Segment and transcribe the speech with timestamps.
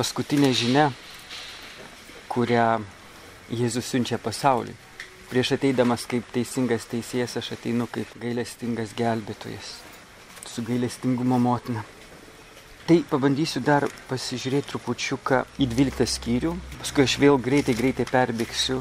[0.00, 0.86] paskutinė žinia,
[2.32, 2.80] kurią
[3.52, 4.72] Jėzus siunčia pasauliui.
[5.28, 9.74] Prieš ateidamas kaip teisingas teisėjas aš ateinu kaip gailestingas gelbėtojas,
[10.48, 11.84] su gailestingumo motina.
[12.88, 18.80] Tai pabandysiu dar pasižiūrėti trupučiuką į 12 skyrių, paskui aš vėl greitai, greitai perbėgsiu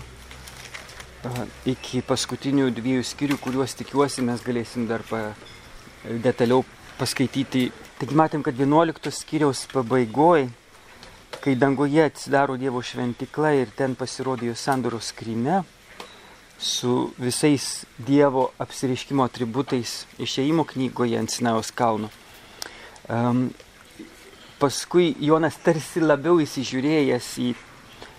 [1.67, 5.33] iki paskutinių dviejų skyrių, kuriuos tikiuosi mes galėsim dar pa,
[6.23, 6.63] detaliau
[7.01, 7.67] paskaityti.
[7.99, 10.47] Taigi matėm, kad 11 skyriaus pabaigoje,
[11.43, 15.63] kai dangoje atsidaro Dievo šventikla ir ten pasirodė jo sandoros skryne
[16.59, 22.09] su visais Dievo apsiriškimo atributais išeimo knygoje ant Sinaus kalno.
[23.09, 23.47] Um,
[24.59, 27.49] paskui Jonas tarsi labiau įsižiūrėjęs į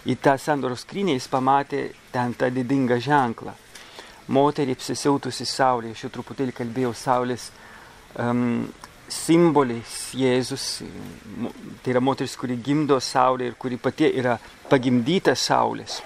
[0.08, 3.52] į tą sandoros skrynę jis pamatė ten tą didingą ženklą.
[4.30, 7.50] Moterį apsisiautusi saulė, aš jau truputėlį kalbėjau saulės
[8.14, 8.70] um,
[9.10, 10.64] simboliais Jėzus,
[11.82, 14.38] tai yra moteris, kuri gimdo saulę ir kuri pati yra
[14.70, 16.00] pagimdyta saulės.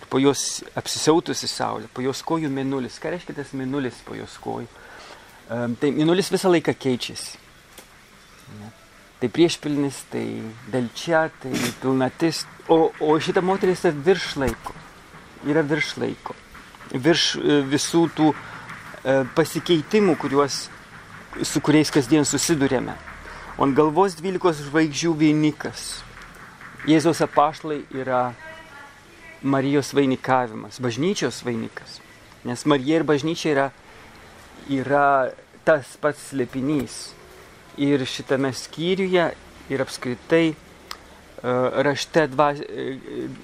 [0.00, 2.98] Ir po jos apsisiautusi saulė, po jos kojų minulis.
[3.02, 4.68] Ką reiškia tas minulis po jos kojų?
[5.48, 7.38] Tai minulis visą laiką keičiasi.
[9.22, 10.26] Tai priešpilnis, tai
[10.72, 14.74] delčia, tai pilnatis, O, o šita moteris yra virš laiko.
[15.48, 16.34] Yra virš laiko.
[16.92, 20.68] Virš e, visų tų e, pasikeitimų, kuriuos,
[21.40, 22.94] su kuriais kasdien susidurėme.
[23.62, 26.02] Ant galvos dvylikos žvaigždžių vainikas.
[26.88, 28.32] Jėzaus apaštlai yra
[29.42, 32.00] Marijos vainikavimas, bažnyčios vainikas.
[32.46, 33.68] Nes Marija ir bažnyčia yra,
[34.70, 35.06] yra
[35.66, 37.12] tas pats slėpinys.
[37.80, 39.30] Ir šitame skyriuje
[39.72, 40.52] ir apskritai
[41.42, 42.60] rašte dvas,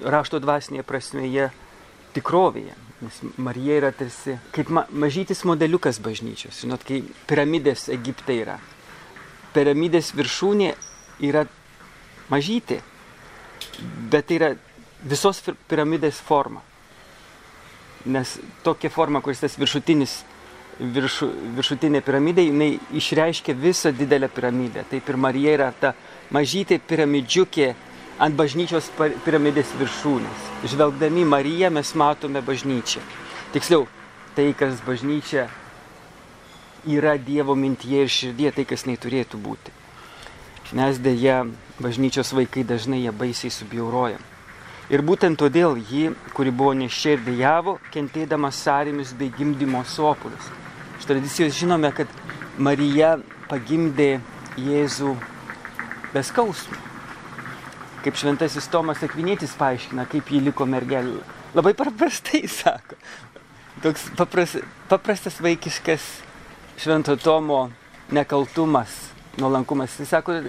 [0.03, 1.49] rašto dvasinėje prasmėje
[2.15, 2.75] tikrovėje.
[2.99, 6.59] Nes Marija yra tarsi kaip ma, mažytis modeliukas bažnyčios.
[6.65, 8.57] Žinot, kai piramidės Egipte yra.
[9.55, 10.73] Piramidės viršūnė
[11.29, 11.45] yra
[12.29, 12.81] mažytė,
[14.11, 14.49] bet tai yra
[15.07, 15.39] visos
[15.69, 16.61] piramidės forma.
[18.05, 20.19] Nes tokia forma, kuris tas viršutinis,
[20.79, 21.27] viršu,
[21.57, 24.85] viršutinė piramidė, jinai išreiškia visą didelę piramidę.
[24.91, 25.93] Taip ir Marija yra ta
[26.35, 27.73] mažytė piramidžiukė
[28.19, 28.89] ant bažnyčios
[29.23, 30.47] piramidės viršūnės.
[30.67, 33.01] Žvelgdami Mariją mes matome bažnyčią.
[33.53, 33.87] Tiksliau,
[34.35, 35.47] tai, kas bažnyčia
[36.87, 39.75] yra Dievo mintyje ir širdie, tai, kas neturėtų būti.
[40.75, 41.45] Mes dėja,
[41.81, 44.21] bažnyčios vaikai dažnai ją baisiai subjaurojam.
[44.89, 50.51] Ir būtent todėl ji, kuri buvo nešia ir dėjavo, kentėdama sąrymis bei gimdymo sopulius.
[50.99, 52.11] Iš tradicijos žinome, kad
[52.57, 53.15] Marija
[53.49, 54.19] pagimdė
[54.59, 55.15] Jėzų
[56.11, 56.88] be skausmų
[58.03, 61.19] kaip šventasis Tomas Akvinėtis paaiškina, kaip ji liko mergelė.
[61.55, 62.97] Labai paprastai sako.
[63.83, 64.57] Toks papras,
[64.91, 66.05] paprastas vaikiškas
[66.79, 67.69] švento Tomo
[68.11, 69.95] nekaltumas, nuolankumas.
[69.99, 70.41] Jis sako,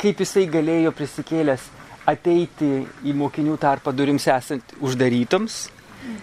[0.00, 1.68] kaip jisai galėjo prisikėlęs
[2.08, 2.70] ateiti
[3.04, 5.66] į mokinių tarpą durims esant uždarytoms,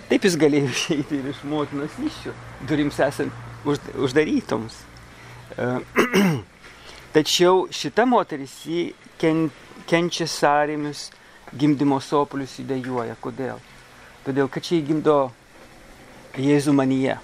[0.09, 2.33] taip jis galėjo išeiti ir iš motinos iššių
[2.69, 4.81] durims esant uždarytoms.
[7.15, 8.89] Tačiau šita moteris jį
[9.21, 11.09] kentė kenčia sąrėmis,
[11.53, 13.15] gimdymo sopulius įdėjuoja.
[13.21, 13.61] Kodėl?
[14.25, 15.19] Todėl, kad čia įgimdo
[16.35, 17.15] Jėzų manyje.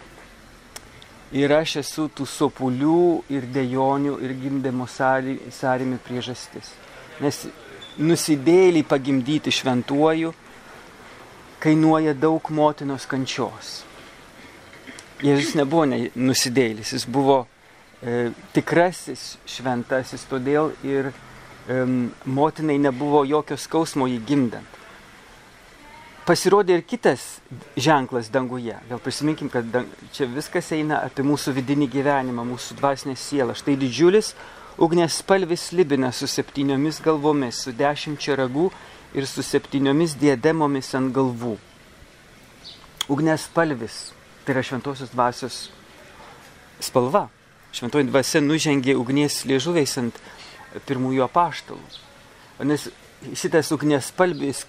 [1.36, 6.72] Ir aš esu tų sopulių ir dėjonių ir gimdymo sąrėmi priežastis.
[7.24, 7.46] Nes
[8.00, 10.34] nusidėlį pagimdyti šventuoju
[11.62, 13.82] kainuoja daug motinos kančios.
[15.22, 15.86] Jėzus nebuvo
[16.18, 17.44] nusidėlis, jis buvo
[18.02, 21.12] e, tikrasis šventasis, todėl ir
[22.26, 24.80] motinai nebuvo jokio skausmo jį gimdant.
[26.26, 27.42] Pasirodė ir kitas
[27.76, 28.76] ženklas danguje.
[28.90, 29.66] Vėl prisiminkim, kad
[30.14, 33.56] čia viskas eina apie mūsų vidinį gyvenimą, mūsų dvasinę sielą.
[33.58, 34.36] Štai didžiulis
[34.78, 38.70] ugnies spalvis libina su septyniomis galvomis, su dešimčia ragų
[39.18, 41.58] ir su septyniomis diedemomis ant galvų.
[43.12, 44.12] Ugnies spalvis
[44.46, 45.58] tai yra šventosios dvasios
[46.82, 47.28] spalva.
[47.72, 50.18] Šventoji dvasia nužengė ugnies liežuviais ant
[50.88, 51.82] pirmųjų apaštalų.
[52.68, 52.88] Nes
[53.38, 54.66] šitas ugnies spalvis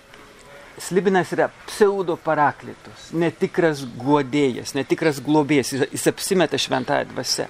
[0.80, 7.48] Slibinas yra pseudo paraklitus, netikras guodėjas, netikras globėjas, jis, jis apsimeta šventąją dvasę.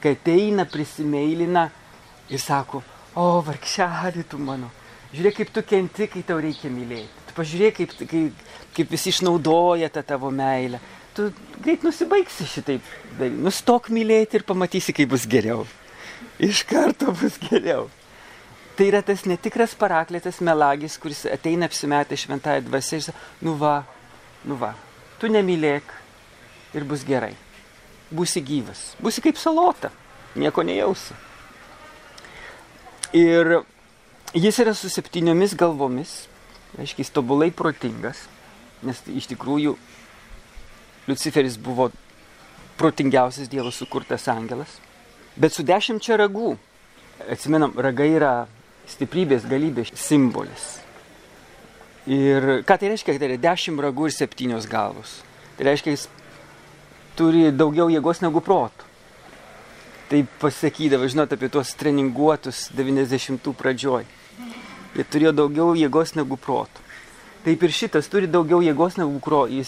[0.00, 1.66] Kai ateina, prisimeilina
[2.32, 2.80] ir sako,
[3.20, 4.70] o vargšelį tu mano,
[5.12, 7.26] žiūrėk kaip tu kenti, kai tau reikia mylėti.
[7.28, 8.46] Tu pažiūrėk, kaip, kaip,
[8.78, 10.80] kaip visi išnaudoja tą tavo meilę.
[11.12, 11.28] Tu
[11.60, 12.94] greit nusibaigsi šitaip,
[13.42, 15.66] nustok mylėti ir pamatysi, kaip bus geriau
[16.42, 17.88] iš karto bus geriau.
[18.78, 23.76] Tai yra tas netikras paraklėtas melagis, kuris ateina apsimetę šventąją dvasę ir sako, nu va,
[24.46, 24.74] nu va,
[25.18, 25.90] tu nemylėk
[26.78, 27.34] ir bus gerai.
[28.14, 29.90] Būsi gyvas, būsi kaip salota,
[30.38, 31.16] nieko nejausi.
[33.18, 33.58] Ir
[34.36, 36.26] Jis yra su septyniomis galvomis,
[36.76, 38.26] reiškia, jis tobulai protingas,
[38.84, 39.72] nes iš tikrųjų
[41.08, 41.86] Luciferis buvo
[42.76, 44.74] protingiausias Dievo sukurtas angelas,
[45.38, 46.56] bet su dešimčia ragų.
[47.32, 48.32] Atsimenam, ragai yra
[48.88, 50.78] stiprybės, galybės simbolis.
[52.08, 55.18] Ir ką tai reiškia, kad tai yra dešimt ragų ir septynios galvos.
[55.58, 56.06] Tai reiškia, jis
[57.18, 58.86] turi daugiau jėgos negu protų.
[60.08, 64.06] Tai pasakydavo, žinot, apie tuos treninguotus 90-ų pradžioj.
[64.96, 66.86] Jie turėjo daugiau jėgos negu protų.
[67.44, 69.60] Taip ir šitas turi daugiau jėgos negu protų.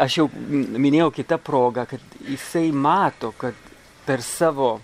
[0.00, 3.54] Aš jau minėjau kitą progą, kad jisai mato, kad
[4.06, 4.78] per savo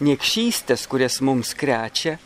[0.00, 2.16] niekšystės, kurias mums krečia,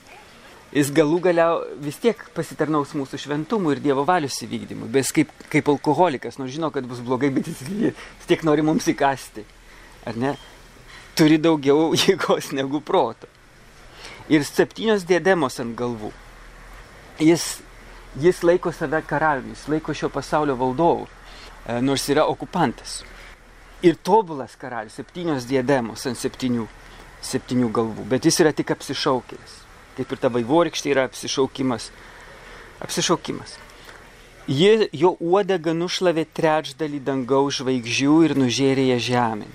[0.75, 1.49] jis galų galia
[1.83, 4.91] vis tiek pasitarnaus mūsų šventumui ir Dievo valios įvykdymui.
[4.95, 8.89] Bet kaip, kaip alkoholikas, nors žino, kad bus blogai, bet jis vis tiek nori mums
[8.91, 9.47] įkasti.
[10.05, 10.35] Ar ne?
[11.19, 13.31] Turi daugiau jėgos negu proto.
[14.33, 16.11] Ir septynios dėdemos ant galvų.
[17.23, 17.59] Jis,
[18.19, 23.03] jis laiko save karaliumi, jis laiko šio pasaulio valdovu, e, nors yra okupantas.
[23.85, 26.65] Ir tobulas karalius, septynios dėdemos ant septynių,
[27.25, 29.65] septynių galvų, bet jis yra tik apsišaukėlis
[29.95, 31.91] kaip ir ta vaivorykštė yra apsišaukimas.
[32.85, 33.59] Apsišaukimas.
[34.51, 39.55] Ji, jo uodega nušlavė trečdalį dangaus žvaigždžių ir nužėrė ją žemėn.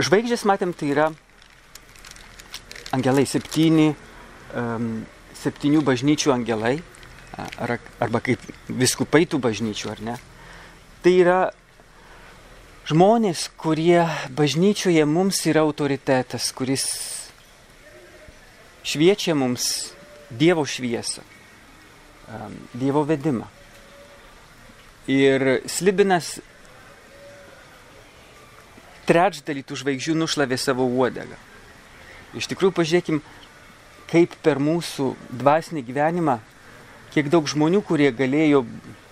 [0.00, 1.10] Žvaigždės, matėm, tai yra
[2.96, 3.90] angelai, septyni,
[4.56, 5.02] um,
[5.42, 6.78] septynių bažnyčių angelai,
[7.36, 10.16] ar, arba kaip viskupai tų bažnyčių, ar ne.
[11.04, 11.38] Tai yra
[12.88, 14.02] žmonės, kurie
[14.34, 16.86] bažnyčioje mums yra autoritetas, kuris
[18.82, 19.92] šviečia mums
[20.32, 21.22] Dievo šviesą,
[22.72, 23.46] Dievo vedimą.
[25.10, 26.38] Ir slibinas
[29.04, 31.36] trečdalį tų žvaigždžių nušlavė savo uodegą.
[32.38, 33.18] Iš tikrųjų, pažiūrėkim,
[34.08, 35.10] kaip per mūsų
[35.42, 36.38] dvasinį gyvenimą,
[37.12, 38.62] kiek daug žmonių, kurie galėjo,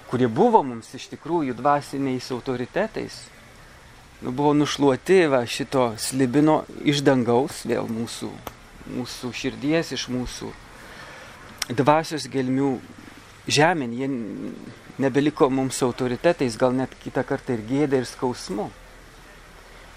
[0.09, 3.19] kurie buvo mums iš tikrųjų dvasiniais autoritetais,
[4.23, 8.31] buvo nušluoti va, šito slibino iš dangaus, vėl mūsų
[8.91, 10.51] mūsų širdies, iš mūsų
[11.79, 12.75] dvasios gelmių
[13.51, 13.95] žemėn.
[13.97, 14.09] Jie
[15.01, 18.71] nebeliko mums autoritetais, gal net kitą kartą ir gėda ir skausmu.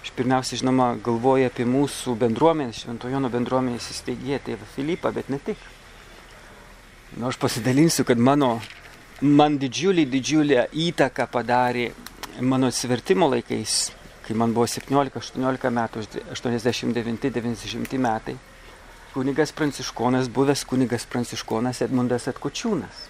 [0.04, 5.60] Aš pirmiausia, žinoma, galvoju apie mūsų bendruomenę, Šventojono bendruomenės įsteigėją tėvą Filipą, bet ne tik.
[7.16, 8.58] Nu, aš pasidalinsiu, kad mano,
[9.24, 10.58] man didžiulį, didžiulį
[10.90, 11.92] įtaką padarė
[12.44, 13.94] mano atsivertimo laikais,
[14.24, 18.36] kai man buvo 17-18 metų, 89-90 metai
[19.14, 23.04] kunigas pranciškonas, buvęs kunigas pranciškonas Edmundas Atkočiūnas.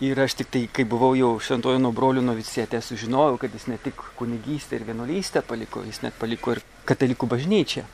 [0.00, 3.76] Ir aš tik tai, kai buvau jau šventojo nuo brolių novicietė, sužinojau, kad jis ne
[3.84, 7.84] tik kunigystę ir vienuolystę paliko, jis net paliko ir katalikų bažnyčią.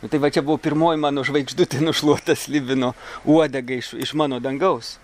[0.00, 4.96] Nu, tai va čia buvo pirmoji mano žvaigždutė nušluotas Libino uodega iš, iš mano dangaus.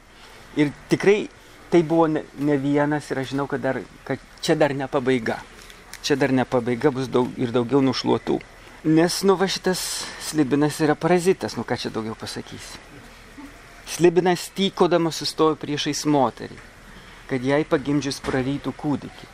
[0.59, 1.29] Ir tikrai
[1.71, 5.39] tai buvo ne, ne vienas ir aš žinau, kad, dar, kad čia dar ne pabaiga.
[6.03, 8.41] Čia dar ne pabaiga, bus daug, ir daugiau nušluotų.
[8.91, 9.81] Nes, nu, va šitas
[10.27, 12.81] slibinas yra parazitas, nu ką čia daugiau pasakysi.
[13.87, 16.59] Slibinas tykodamas sustojo priešais moterį,
[17.31, 19.31] kad jai pagimdžius prarytų kūdikį.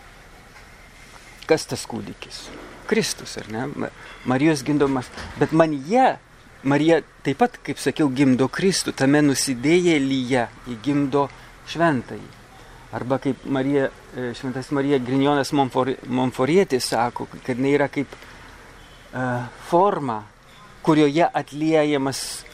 [1.49, 2.43] Kas tas kūdikis?
[2.89, 3.91] Kristus, ar ne?
[4.29, 5.09] Marijos gimdomas.
[5.41, 6.19] Bet man jie,
[6.63, 11.29] Marija taip pat, kaip sakiau, gimdo Kristų, tame nusidėjėlyje įgimdo
[11.71, 12.38] šventąjį.
[12.93, 18.15] Arba kaip Marija, e, šventas Marija Grinjonas Monforietis sako, kad jinai yra kaip
[19.15, 20.25] E, forma,
[20.83, 22.45] kurioje atliejamas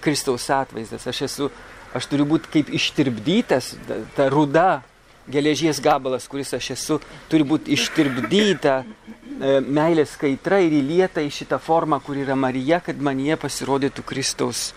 [0.00, 1.06] Kristaus atvaizdas.
[1.06, 1.48] Aš esu,
[1.96, 4.82] aš turiu būti kaip ištirpdytas, ta, ta ruda
[5.30, 7.00] geležies gabalas, kuris aš esu,
[7.32, 13.00] turi būti ištirpdyta e, meilės kaitra ir įlieta į šitą formą, kur yra Marija, kad
[13.00, 14.70] man jie pasirodytų Kristaus,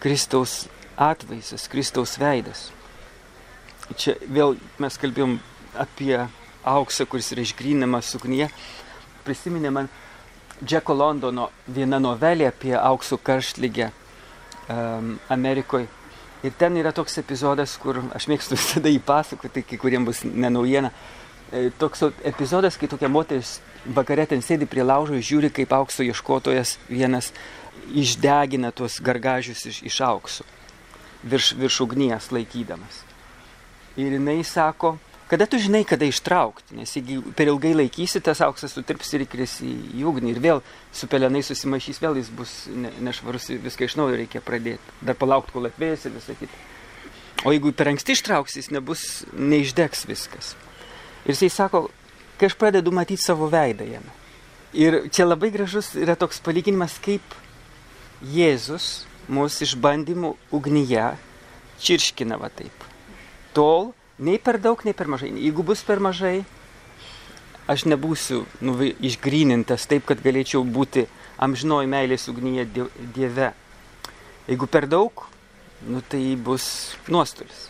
[0.00, 0.62] Kristaus
[0.96, 2.70] atvaizdas, Kristaus veidas.
[3.98, 5.38] Čia vėl mes kalbėjom
[5.80, 6.14] apie
[6.64, 8.50] auksą, kuris yra išgrinamas suknyje.
[9.24, 9.88] Prisiminė man,
[10.60, 15.88] Džeko Londono viena novelė apie auksų karštlygę um, Amerikoje.
[16.44, 20.92] Ir ten yra toks epizodas, kur aš mėgstu visada jį pasakoti, kai kuriems bus nenaujiena.
[21.50, 23.58] E, toks epizodas, kai tokia moteris
[23.96, 27.32] vakare ten sėdi prie laužo ir žiūri, kaip aukso ieškotojas vienas
[27.90, 30.46] išdegina tuos gargažius iš, iš aukso,
[31.24, 33.09] virš, virš ugnies laikydamas.
[33.98, 34.96] Ir jinai sako,
[35.30, 39.52] Kada tu žinai, kada ištraukti, nes jeigu per ilgai laikysi, tas auksas sutirps ir įkris
[39.62, 44.18] į, ugnį ir vėl su pelenai susimašys, vėl jis bus ne, nešvarus, viską iš naujo
[44.18, 44.96] reikia pradėti.
[45.06, 46.58] Dar palaukti, kol atvės ir visą kitą.
[47.46, 49.06] O jeigu per anksti ištrauksi, jis nebus,
[49.38, 50.50] neišdegs viskas.
[51.22, 51.86] Ir jisai sako,
[52.34, 54.18] kai aš pradedu matyti savo veidą jame.
[54.74, 57.38] Ir čia labai gražus yra toks palyginimas, kaip
[58.34, 61.12] Jėzus mus išbandymų ugnyje
[61.78, 62.89] čirškina va taip.
[63.56, 63.90] Tol
[64.20, 65.32] nei per daug, nei per mažai.
[65.32, 66.44] Jeigu bus per mažai,
[67.70, 71.06] aš nebūsiu nu, išgrynintas taip, kad galėčiau būti
[71.40, 72.66] amžinoji meilės ugnyje
[73.14, 73.52] Dieve.
[74.48, 75.26] Jeigu per daug,
[75.86, 77.68] nu, tai bus nuostolis.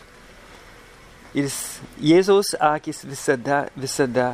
[1.31, 1.47] Ir
[2.03, 4.33] Jėzaus akis visada, visada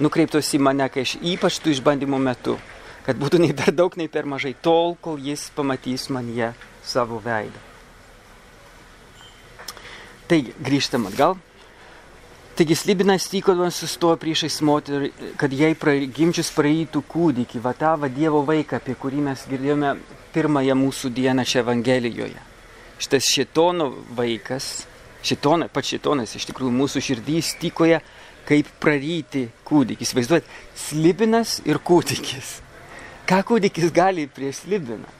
[0.00, 2.56] nukreiptos į mane, kai aš ypač tų išbandymų metu,
[3.04, 6.54] kad būtų nei per daug, nei per mažai, tol, kol jis pamatys manyje
[6.86, 7.69] savo veidą.
[10.30, 11.34] Taigi, grįžtam atgal.
[12.54, 15.08] Taigi Slibinas tykodamas sustojo priešais moterį,
[15.40, 15.72] kad jai
[16.14, 19.96] gimčius praeitų kūdikį, va tą va Dievo vaiką, apie kurį mes girdėjome
[20.30, 22.38] pirmąją mūsų dieną čia Evangelijoje.
[23.00, 24.86] Šitas šitono vaikas,
[25.26, 27.98] šitona, pats šitonas iš tikrųjų mūsų širdys tykoja
[28.46, 30.14] kaip praryti kūdikis.
[30.14, 30.46] Vaizduojat,
[30.78, 32.60] Slibinas ir kūdikis.
[33.26, 35.10] Ką kūdikis gali prieš Slibiną?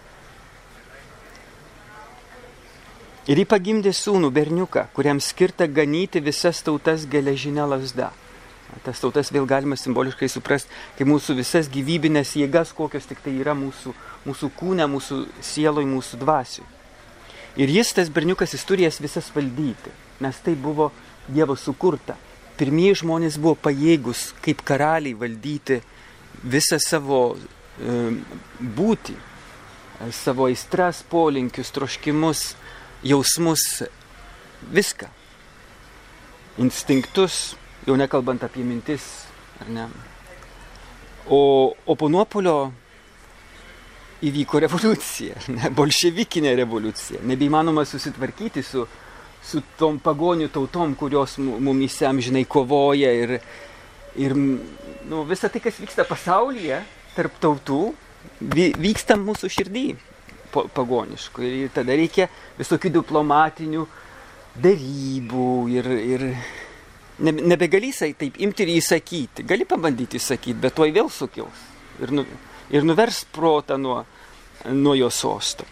[3.28, 8.08] Ir jį pagimdė sūnų berniuką, kuriam skirta ganyti visas tautas geležinę lasdą.
[8.84, 13.52] Tas tautas vėl galima simboliškai suprasti, kaip mūsų visas gyvybinės jėgas, kokios tik tai yra
[13.58, 13.92] mūsų,
[14.28, 16.66] mūsų kūne, mūsų sieloj, mūsų dvasiui.
[17.60, 20.92] Ir jis, tas berniukas, jis turės visas valdyti, nes tai buvo
[21.30, 22.16] Dievo sukurta.
[22.58, 25.80] Pirmieji žmonės buvo pajėgus kaip karaliai valdyti
[26.42, 27.98] visą savo e,
[28.78, 29.14] būtį,
[30.16, 32.54] savo aistras, polinkius, troškimus,
[33.02, 33.82] jausmus,
[34.72, 35.08] viską.
[36.60, 37.54] Instinktus,
[37.86, 39.06] jau nekalbant apie mintis,
[39.60, 39.86] ar ne.
[41.30, 42.72] O, o po nuopolio
[44.26, 47.22] įvyko revoliucija, ne, bolševikinė revoliucija.
[47.28, 48.84] Nebeįmanoma susitvarkyti su,
[49.40, 53.38] su tom pagonių tautom, kurios mumise amžinai kovoja ir,
[54.20, 56.82] ir nu, visa tai, kas vyksta pasaulyje,
[57.16, 57.82] tarp tautų,
[58.40, 59.88] vyksta mūsų širdį
[60.52, 61.46] pagoniškų.
[61.46, 62.28] Ir tada reikia
[62.58, 63.86] visokių diplomatinių
[64.60, 66.26] darybų ir, ir
[67.20, 69.46] nebegali jisai taip imti ir įsakyti.
[69.46, 71.66] Gali pabandyti įsakyti, bet tuoj vėl sukils
[72.00, 72.24] ir, nu,
[72.70, 74.04] ir nuvers protą nuo,
[74.70, 75.66] nuo jo sosto.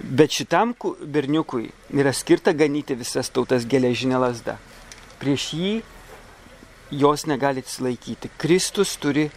[0.00, 0.72] Bet šitam
[1.04, 4.56] berniukui yra skirta ganyti visas tautas geležinė lasda.
[5.20, 5.72] Prieš jį
[7.02, 8.30] jos negali atsilaikyti.
[8.40, 9.28] Kristus turi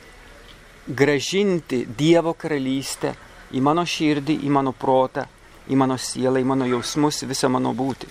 [0.88, 3.13] gražinti Dievo karalystę
[3.53, 5.25] į mano širdį, į mano protą,
[5.69, 8.07] į mano sielą, į mano jausmus, visą mano būtį.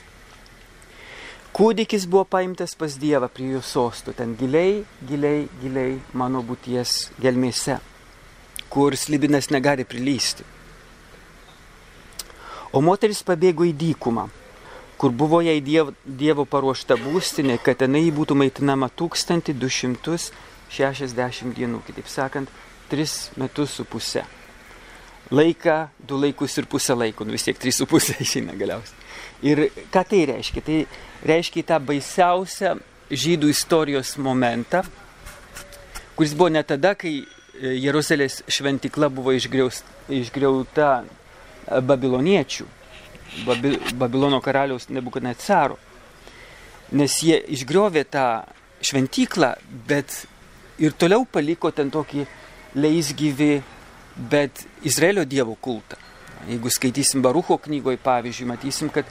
[1.53, 7.77] Kūdikis buvo paimtas pas Dievą prie jo sostų, ten giliai, giliai, giliai mano būties gelmėse,
[8.73, 10.45] kur slibinas negali prilysti.
[12.73, 14.33] O moteris pabėgo į dykumą,
[14.97, 22.49] kur buvo jai dievo, dievo paruošta būstinė, kad tenai būtų maitinama 1260 dienų, kitaip sakant,
[22.89, 24.25] 3 metus su pusė
[25.33, 25.77] laiką,
[26.09, 28.99] du laikus ir pusę laiko, nu vis tiek trys su pusė išeina galiausiai.
[29.43, 30.63] Ir ką tai reiškia?
[30.63, 30.79] Tai
[31.27, 32.77] reiškia tą baisiausią
[33.13, 34.85] žydų istorijos momentą,
[36.17, 37.25] kuris buvo ne tada, kai e,
[37.83, 42.69] Jeruzalės šventikla buvo išgriauta e, babiloniečių,
[43.47, 45.79] Babi, Babilono karaliaus nebukadnecaro.
[46.93, 48.27] Nes jie išgriovė tą
[48.85, 49.55] šventyklą,
[49.89, 50.27] bet
[50.83, 52.27] ir toliau paliko ten tokį
[52.77, 53.53] leisgyvį
[54.17, 55.97] bet Izraelio dievo kultą.
[56.49, 59.07] Jeigu skaitysim Barucho knygoje, pavyzdžiui, matysim, kad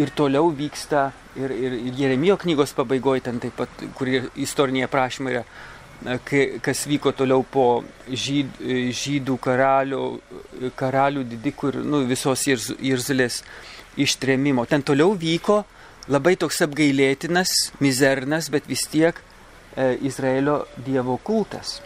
[0.00, 5.34] ir toliau vyksta, ir, ir, ir Jeremijo knygos pabaigoje, ten taip pat, kur istoriniai aprašymai
[5.34, 5.44] yra,
[6.64, 8.62] kas vyko toliau po žyd,
[8.96, 10.04] žydų karalių,
[10.78, 13.42] karalių didikų ir nu, visos Jeruzalės
[14.00, 14.64] ištremimo.
[14.70, 15.60] Ten toliau vyko
[16.08, 17.52] labai toks apgailėtinas,
[17.84, 19.20] mizernas, bet vis tiek
[19.76, 21.80] e, Izraelio dievo kultas.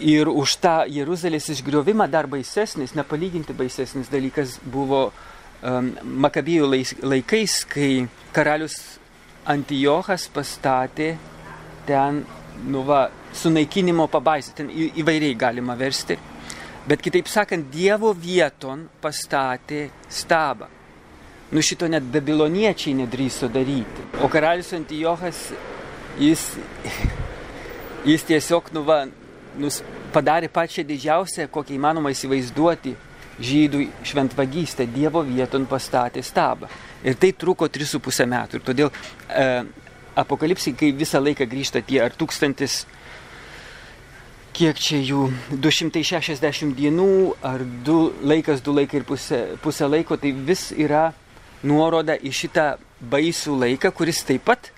[0.00, 5.90] Ir už tą Jeruzalės išgriovimą dar baisesnis, nepalyginti baisesnis dalykas buvo um,
[6.24, 6.70] Makabijų
[7.04, 8.78] laikais, kai karalius
[9.50, 11.10] Antijochas pastatė
[11.88, 12.22] ten,
[12.64, 16.16] nu va, sunaikinimo pabaisą, ten į, įvairiai galima versti.
[16.88, 20.70] Bet kitaip sakant, Dievo vieton pastatė stabą.
[21.50, 24.06] Nu šito net babiloniečiai nedrįso daryti.
[24.22, 25.50] O karalius Antijochas,
[26.20, 26.46] jis,
[28.10, 29.02] jis tiesiog, nu va,
[29.58, 29.80] nus,
[30.14, 32.94] padarė pačią didžiausią, kokią įmanoma įsivaizduoti
[33.40, 36.68] žydų šventvagystę, Dievo vieton pastatė stabą.
[37.04, 38.58] Ir tai truko 3,5 metų.
[38.60, 39.46] Ir todėl e,
[40.20, 42.84] apokalipsai, kai visą laiką grįžta tie ar tūkstantis,
[44.56, 47.08] kiek čia jų, 260 dienų,
[47.46, 51.10] ar du laikas, du laikai ir pusę, pusę laiko, tai vis yra
[51.64, 52.66] nuoroda į šitą
[53.00, 54.72] baisų laiką, kuris taip pat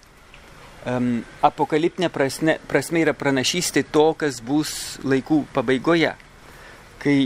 [0.87, 6.15] um, apokaliptinė prasme, prasme yra pranašystė to, kas bus laikų pabaigoje.
[7.03, 7.17] Kai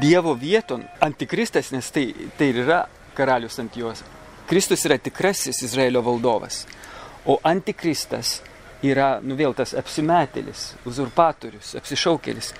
[0.00, 2.06] Dievo vieton antikristas, nes tai,
[2.38, 4.00] tai ir yra karalius Antijos.
[4.48, 6.62] Kristus yra tikrasis Izraelio valdovas,
[7.28, 8.38] o antikristas
[8.84, 12.52] yra nu vėl tas apsimetėlis, uzurpatorius, apsišaukėlis.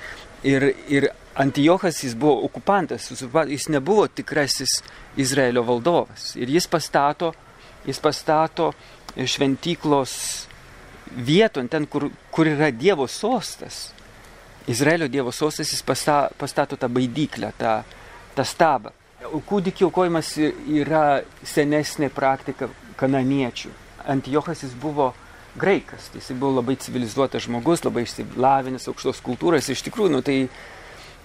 [0.44, 1.08] Ir, ir
[1.40, 4.76] Antijochas jis buvo okupantas, jis nebuvo tikrasis
[5.16, 6.34] Izraelio valdovas.
[6.38, 7.32] Ir jis pastato,
[7.88, 8.70] jis pastato
[9.16, 10.14] šventyklos
[11.14, 13.92] vieton, ten, kur, kur yra Dievo sostas.
[14.66, 17.82] Izraelio Dievo sostas jis pasta, pastato tą baidyklę, tą,
[18.34, 18.94] tą stabą.
[19.24, 22.68] Kūdikio aukojimas yra senesnė praktika
[23.00, 23.70] kananiečių.
[24.12, 25.12] Antijochas jis buvo
[25.56, 29.70] graikas, tai jis buvo labai civilizuotas žmogus, labai išsilavinęs aukštos kultūros.
[29.72, 30.48] Iš tikrųjų, nu, tai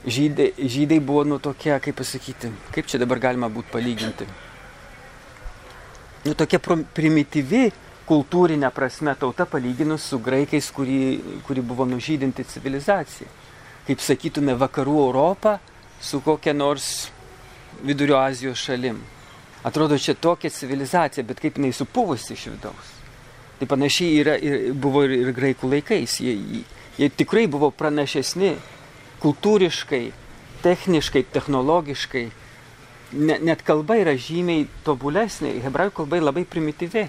[0.05, 4.29] žydai, žydai buvo nu tokie, kaip pasakyti, kaip čia dabar galima būtų palyginti.
[6.25, 7.69] Nu, tokia primityvi
[8.09, 13.29] kultūrinė prasme tauta palyginus su graikais, kuri, kuri buvo nužydinti civilizacija.
[13.87, 15.57] Kaip sakytume, vakarų Europą
[16.01, 17.09] su kokia nors
[17.83, 18.99] vidurio Azijos šalim.
[19.63, 22.91] Atrodo, čia tokia civilizacija, bet kaip jinai supuvusi iš vidaus.
[23.59, 26.19] Tai panašiai yra, ir, buvo ir, ir graikų laikais.
[26.23, 26.63] Jie,
[26.97, 28.53] jie, tikrai buvo pranašesni
[29.19, 30.05] kultūriškai,
[30.63, 32.29] techniškai, technologiškai.
[33.11, 37.07] Ne, net kalba yra žymiai tobulesnė, hebrajų kalba labai primityvi.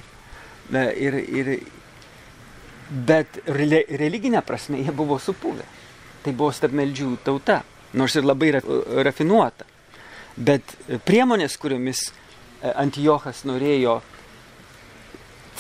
[0.71, 1.51] Ir, ir,
[2.91, 5.67] bet re, religinė prasme jie buvo supuvę.
[6.25, 7.61] Tai buvo stabmeldžių tauta,
[7.97, 8.53] nors ir labai
[9.05, 9.67] rafinuota.
[10.37, 10.73] Bet
[11.05, 13.99] priemonės, kuriomis e, Antijochas norėjo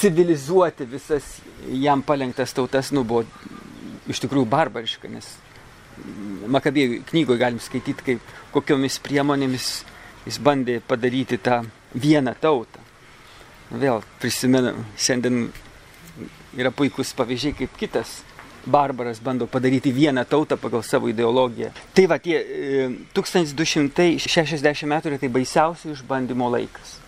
[0.00, 1.26] civilizuoti visas
[1.68, 3.26] jam palengtas tautas, nu, buvo
[4.08, 5.28] iš tikrųjų barbariška, nes
[6.50, 9.66] Makabėjų knygoje galim skaityti, kaip kokiomis priemonėmis
[10.26, 11.62] jis bandė padaryti tą
[11.94, 12.82] vieną tautą.
[13.70, 15.46] Vėl prisimenam, šiandien
[16.58, 18.20] yra puikus pavyzdžiai, kaip kitas
[18.66, 21.70] barbaras bando padaryti vieną tautą pagal savo ideologiją.
[21.94, 22.42] Tai va, tie
[23.14, 26.98] 1260 e, metų yra tai baisiausių išbandymo laikas.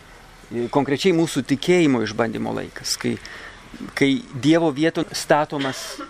[0.52, 3.16] E, konkrečiai mūsų tikėjimo išbandymo laikas, kai,
[3.98, 6.00] kai Dievo vieton statomas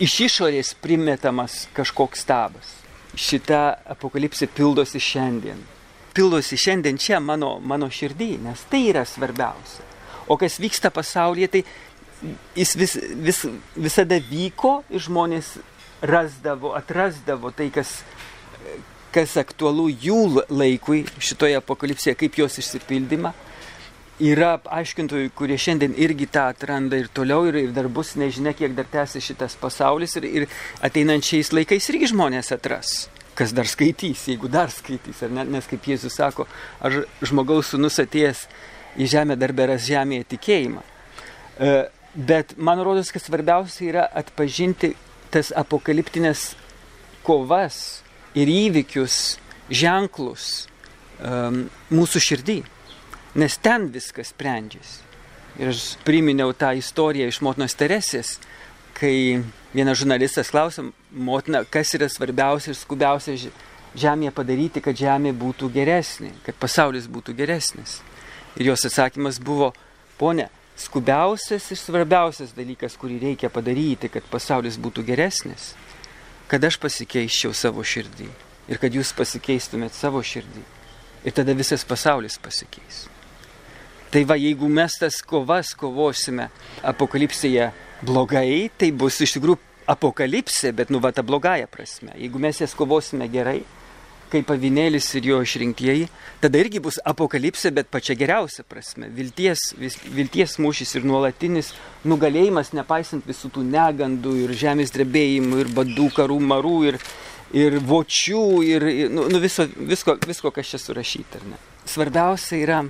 [0.00, 2.76] iš išorės primetamas kažkoks stabas.
[3.16, 5.58] Šita apokalipsė pildosi šiandien.
[6.14, 9.86] Pildosi šiandien čia mano, mano širdį, nes tai yra svarbiausia.
[10.30, 11.62] O kas vyksta pasaulyje, tai
[12.54, 12.96] jis vis,
[13.26, 13.44] vis,
[13.76, 15.56] visada vyko ir žmonės
[16.02, 18.00] rasdavo, atrasdavo tai, kas,
[19.14, 23.32] kas aktualu jų laikui šitoje apokalipsėje, kaip jos išsipildymą.
[24.20, 28.74] Yra aiškintojų, kurie šiandien irgi tą atranda ir toliau, ir, ir dar bus nežinia, kiek
[28.76, 30.50] dar tęsi šitas pasaulis, ir, ir
[30.84, 33.06] ateinančiais laikais irgi žmonės atras
[33.38, 36.46] kas dar skaitys, jeigu dar skaitys, ar ne, nes kaip Jėzus sako,
[36.84, 38.46] aš žmogaus sunus atėjęs
[39.00, 40.82] į žemę dar beras žemėje tikėjimą.
[40.82, 41.74] E,
[42.14, 44.94] bet man rodos, kad svarbiausia yra atpažinti
[45.30, 46.50] tas apokaliptinės
[47.22, 48.00] kovas
[48.34, 49.38] ir įvykius,
[49.70, 50.66] ženklus
[51.20, 52.58] mūsų širdį.
[53.38, 55.06] Nes ten viskas sprendžiasi.
[55.60, 58.38] Ir aš priminiau tą istoriją iš motinos Teresės,
[58.96, 59.42] kai
[59.74, 63.36] vienas žurnalistas klausė motiną, kas yra svarbiausia ir skubiausia
[63.98, 68.00] žemėje padaryti, kad žemė būtų geresnė, kad pasaulis būtų geresnis.
[68.58, 69.72] Ir jos atsakymas buvo,
[70.18, 70.48] ponė,
[70.80, 75.74] skubiausias ir svarbiausias dalykas, kurį reikia padaryti, kad pasaulis būtų geresnis,
[76.50, 78.28] kad aš pasikeiščiau savo širdį
[78.70, 80.62] ir kad jūs pasikeistumėt savo širdį.
[81.26, 83.04] Ir tada visas pasaulis pasikeis.
[84.10, 86.48] Tai va, jeigu mes tas kovas kovosime
[86.82, 87.68] apokalipsėje
[88.06, 89.58] blogai, tai bus iš tikrųjų
[89.90, 92.14] apokalipsė, bet nu va ta blogąją prasme.
[92.18, 93.60] Jeigu mes jas kovosime gerai,
[94.30, 96.06] kaip avinėlis ir jo išrinktieji,
[96.42, 99.08] tada irgi bus apokalipsė, bet pačia geriausia prasme.
[99.14, 101.72] Vilties, vis, vilties mūšis ir nuolatinis
[102.06, 107.00] nugalėjimas, nepaisant visų tų negandų ir žemės drebėjimų ir badų, karų, marų ir,
[107.56, 111.42] ir vočių ir nu, nu viso, visko, visko, kas čia surašyta.
[111.90, 112.84] Svarbiausia yra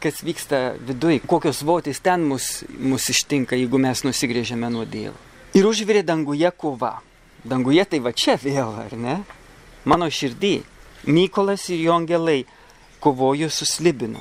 [0.00, 5.16] kas vyksta viduje, kokios votys ten mus, mus ištinka, jeigu mes nusigrėžiame nuo Dievo.
[5.56, 6.98] Ir užvirė danguje kova.
[7.46, 9.20] Danguje tai va čia vėl, ar ne?
[9.88, 10.56] Mano širdį.
[11.06, 12.42] Mykolas ir jo angelai
[13.00, 14.20] kovojo su Slibinu.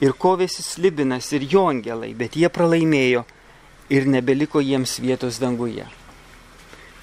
[0.00, 3.24] Ir kovėsi Slibinas ir jo angelai, bet jie pralaimėjo
[3.92, 5.86] ir nebeliko jiems vietos danguje.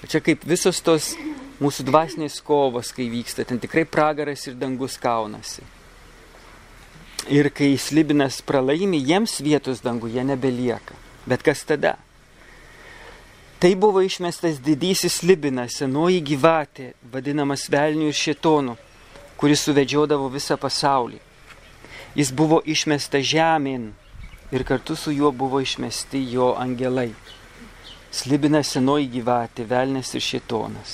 [0.07, 1.13] Čia kaip visos tos
[1.61, 5.65] mūsų dvasinės kovos, kai vyksta, ten tikrai pragaras ir dangus kaunasi.
[7.27, 10.95] Ir kai Slibinas pralaimi, jiems vietos danguje nebelieka.
[11.27, 11.97] Bet kas tada?
[13.59, 18.75] Tai buvo išmestas didysis Libinas, senoji gyvatė, vadinamas velnių ir šitonu,
[19.33, 21.17] kuris suvedžiodavo visą pasaulį.
[22.13, 23.89] Jis buvo išmestas žemėn
[24.53, 27.09] ir kartu su juo buvo išmesti jo angelai.
[28.13, 30.93] Slibina senoji gyvatė, velnės ir šitonas.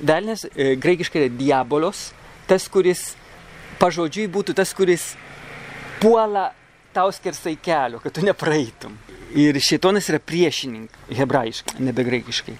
[0.00, 2.10] Velnės e, graikiškai yra diabolos,
[2.48, 3.14] tas, kuris
[3.80, 5.14] pažodžiui būtų tas, kuris
[6.00, 6.50] puola
[6.92, 8.96] tau skersai kelio, kad tu nepraeitum.
[9.36, 12.56] Ir šitonas yra priešininkas, hebrajiškai, nebe graikiškai.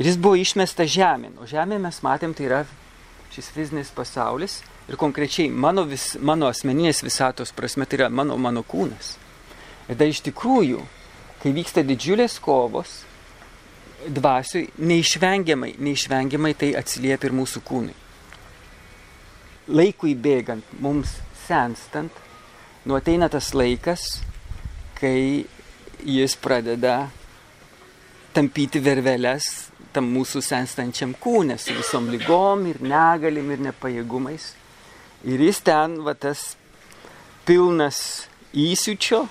[0.00, 1.36] Ir jis buvo išmestas žemėn.
[1.38, 2.60] O žemė mes matėm, tai yra
[3.34, 4.60] šis fizinis pasaulis.
[4.90, 9.14] Ir konkrečiai mano, vis, mano asmeninės visatos prasme tai yra mano, mano kūnas.
[9.86, 10.80] Ir dar iš tikrųjų,
[11.42, 13.02] kai vyksta didžiulės kovos,
[14.08, 17.94] dvasiui, neišvengiamai, neišvengiamai tai atsiliepia ir mūsų kūnui.
[19.70, 22.16] Laikui bėgant, mums senstant,
[22.84, 24.20] nu ateina tas laikas,
[24.96, 25.44] kai
[26.00, 27.10] jis pradeda
[28.32, 34.52] tampyti vervelės tam mūsų senstančiam kūnė su visom lygom ir negalim ir nepajėgumais.
[35.26, 36.54] Ir jis ten, va tas
[37.44, 39.24] pilnas įsiučio,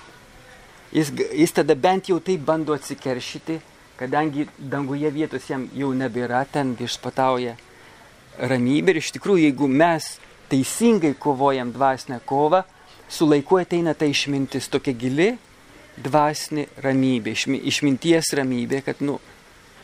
[0.94, 3.58] jis, jis tada bent jau taip bando atsikeršyti,
[3.98, 7.56] kadangi danguje vietos jam jau nebėra, ten viešpatauja
[8.38, 8.94] ramybė.
[8.94, 10.12] Ir iš tikrųjų, jeigu mes
[10.52, 12.62] teisingai kovojam dvasinę kovą,
[13.10, 15.30] su laiku ateina ta išmintis tokia gili,
[16.00, 17.34] dvasinė ramybė,
[17.68, 19.18] išminties ramybė, kad, nu,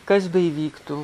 [0.08, 1.00] kas beivyktų,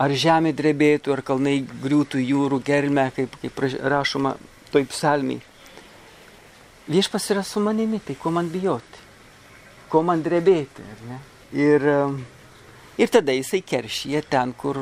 [0.00, 4.36] ar žemė drebėtų, ar kalnai griūtų jūrų germe, kaip, kaip rašoma
[4.72, 5.42] toj psalmiai.
[6.90, 9.04] Viešpas yra su manimi, tai ko man bijoti,
[9.90, 10.86] ko man drebėti.
[11.54, 11.84] Ir,
[12.98, 14.78] ir tada jisai keršyje ten, kur,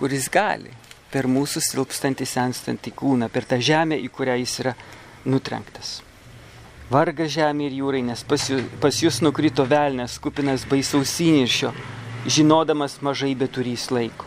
[0.00, 0.72] kur jis gali,
[1.12, 4.74] per mūsų silpstantį, senstantį kūną, per tą žemę, į kurią jis yra
[5.28, 6.00] nutrenktas.
[6.88, 11.74] Varga žemė ir jūrai, nes pas jūs, pas jūs nukrito velnės, kupinas baisaus įniršio,
[12.24, 14.24] žinodamas mažai beturys laiko.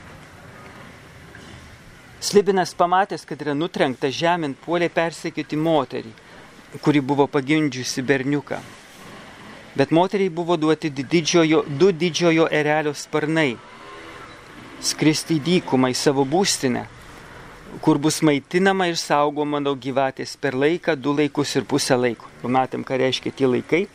[2.21, 6.11] Slibinas pamatęs, kad yra nutrenkta žemėn, puolė persekioti moterį,
[6.85, 8.61] kuri buvo pagimdžiusi berniuką.
[9.73, 13.55] Bet moteriai buvo duoti didžiojo, du didžiojo erelio sparnai-
[14.91, 16.85] skristi į dykumą į savo būstinę
[17.79, 22.27] kur bus maitinama ir saugoma nuo gyvatės per laiką, du laikus ir pusę laiko.
[22.41, 23.85] Pamatėm, ką reiškia tie laikai.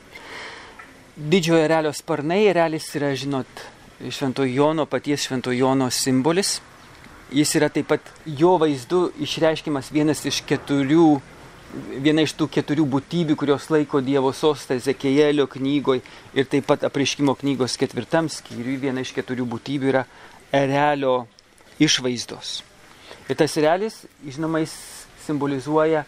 [1.16, 3.46] Didžiojo erelio sparnai, erelis yra, žinot,
[4.00, 6.58] Šventojo Jono, paties Šventojo Jono simbolis.
[7.32, 11.06] Jis yra taip pat jo vaizdu išreiškimas vienas iš keturių,
[12.04, 16.04] viena iš tų keturių būtybių, kurios laiko Dievo sostą Zekėjelio knygoje
[16.36, 18.78] ir taip pat apriškimo knygos ketvirtam skyriui.
[18.84, 20.06] Viena iš keturių būtybių yra
[20.54, 21.24] erelio
[21.82, 22.60] išvaizdos.
[23.26, 24.74] Ir tas realis, žinoma, jis
[25.26, 26.04] simbolizuoja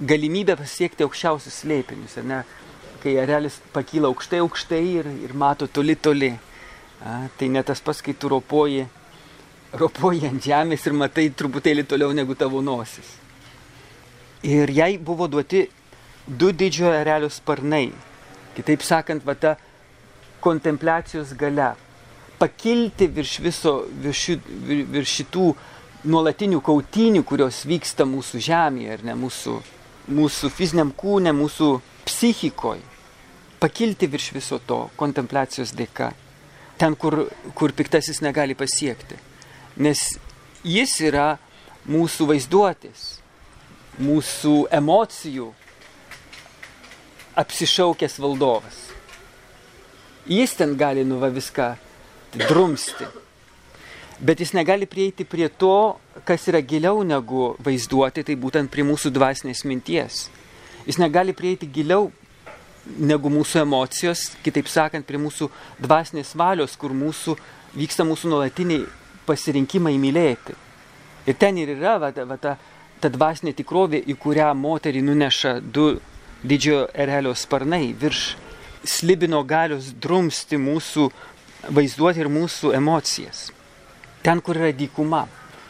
[0.00, 2.18] galimybę pasiekti aukščiausius slėpinius.
[2.26, 2.42] Ne?
[3.02, 6.30] Kai realis pakyla aukštai, aukštai ir, ir mato toli, toli.
[7.02, 8.86] A, tai ne tas pats, kai tu ropoji,
[9.76, 13.08] ropoji ant žemės ir matai truputėlį toliau negu tavo nosis.
[14.46, 15.66] Ir jai buvo duoti
[16.26, 17.90] du didžiojo realio sparnai.
[18.56, 19.56] Kitaip sakant, va ta
[20.40, 21.74] kontempliacijos gale.
[22.38, 24.22] Pakilti virš viso, virš,
[24.92, 25.46] virš šitų
[26.04, 29.56] nuolatinių kautynių, kurios vyksta mūsų žemėje, ar ne mūsų,
[30.12, 31.70] mūsų fiziniam kūne, mūsų
[32.06, 32.84] psichikoje.
[33.60, 36.12] Pakilti virš viso to kontempliacijos dėka.
[36.76, 37.24] Ten, kur,
[37.56, 39.16] kur piktasis negali pasiekti.
[39.80, 40.18] Nes
[40.64, 41.38] jis yra
[41.88, 43.06] mūsų vaizduotės,
[44.02, 45.52] mūsų emocijų
[47.36, 48.82] apsišaukęs valdovas.
[50.26, 51.74] Jis ten gali nuva viską
[52.36, 53.06] drumsti
[54.18, 59.12] bet jis negali prieiti prie to, kas yra giliau negu vaizduoti, tai būtent prie mūsų
[59.12, 60.26] dvasinės minties.
[60.86, 62.10] Jis negali prieiti giliau
[62.86, 65.50] negu mūsų emocijos, kitaip sakant, prie mūsų
[65.82, 67.36] dvasinės valios, kur mūsų,
[67.76, 68.86] vyksta mūsų nuolatiniai
[69.26, 70.54] pasirinkimai mylėti.
[71.26, 72.54] Ir ten ir yra va, va, ta,
[73.02, 75.96] ta dvasinė tikrovė, į kurią moterį nuneša du
[76.46, 78.36] didžiojo erelio sparnai virš
[78.86, 81.10] slibino galios drumsti mūsų
[81.74, 83.48] vaizduoti ir mūsų emocijas
[84.26, 85.24] ten, kur yra dykuma.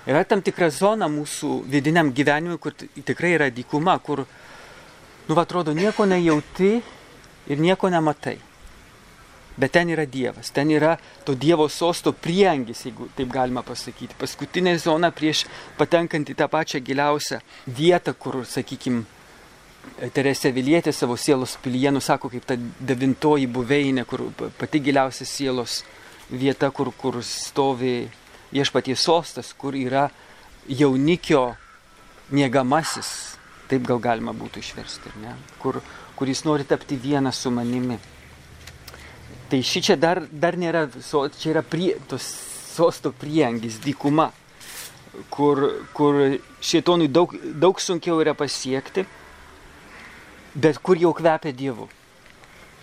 [0.08, 4.22] Yra tam tikra zona mūsų vidiniam gyvenimui, kur tikrai yra dykuma, kur,
[5.26, 6.76] nu, atrodo, nieko nejauti
[7.50, 8.38] ir nieko nematai.
[9.56, 14.16] Bet ten yra Dievas, ten yra to Dievo sosto priengis, jeigu taip galima pasakyti.
[14.20, 15.46] Paskutinė zona prieš
[15.78, 19.04] patenkant į tą pačią giliausią vietą, kur, sakykime,
[20.12, 24.26] Teresė Vilietė savo sielos pilyje nusako kaip ta devintoji buveinė, kur
[24.58, 25.78] pati giliausia sielos
[26.28, 28.02] vieta, kur, kur stovi
[28.52, 30.08] viešpaties sostas, kur yra
[30.68, 31.54] jaunikio
[32.34, 33.10] mėgamasis,
[33.70, 35.34] taip gal galima būtų išversti, ne?
[35.62, 35.80] kur,
[36.18, 37.98] kur jis nori tapti vieną su manimi.
[39.50, 40.88] Tai ši čia dar, dar nėra,
[41.38, 42.26] čia yra prie, tos
[42.76, 44.32] sosto priengis, dykuma,
[45.30, 45.62] kur,
[45.94, 46.18] kur
[46.60, 49.06] šietonui daug, daug sunkiau yra pasiekti,
[50.56, 51.88] bet kur jau kvepia Dievu.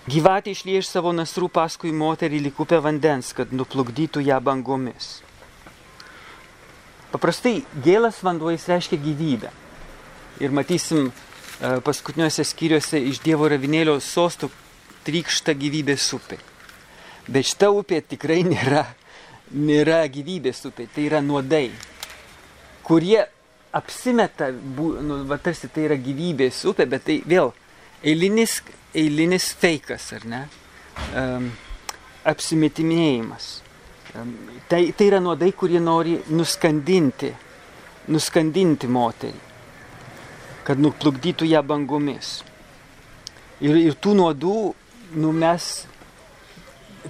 [0.03, 5.21] Gyvatė išlie iš savo nasrų paskui moterį likupę vandens, kad nuplukdytų ją bangomis.
[7.13, 9.51] Paprastai gėlas vanduo jis reiškia gyvybę.
[10.41, 11.13] Ir matysim e,
[11.85, 14.49] paskutiniuose skyriuose iš Dievo ravinėlio sostų
[15.05, 16.39] trykšta gyvybės upė.
[17.27, 18.87] Bet šita upė tikrai nėra,
[19.53, 21.67] nėra gyvybės upė, tai yra nuodai,
[22.83, 23.21] kurie
[23.73, 27.53] apsimeta, bu, nu, va, tarsi tai yra gyvybės upė, bet tai vėl
[28.03, 28.59] eilinis,
[28.93, 30.41] eilinis feikas, ar ne?
[31.17, 31.51] Um,
[32.29, 33.59] apsimetiminėjimas.
[34.13, 37.31] Tai, tai yra nuodai, kurie nori nuskandinti,
[38.13, 39.39] nuskandinti moterį,
[40.67, 42.35] kad nuplukdytų ją bangomis.
[43.63, 44.57] Ir, ir tų nuodų,
[45.17, 45.71] nu mes,